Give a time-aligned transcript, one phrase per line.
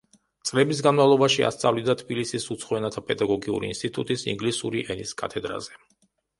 [0.49, 5.81] წლების განმავლობაში ასწავლიდა თბილისის უცხო ენათა პედაგოგიური ინსტიტუტის ინგლისური ენის კათედრაზე.